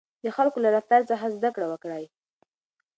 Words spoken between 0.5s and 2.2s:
له رفتار څخه زده کړه وکړئ.